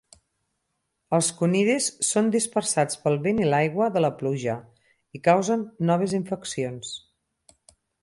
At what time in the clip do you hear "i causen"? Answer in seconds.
5.19-5.71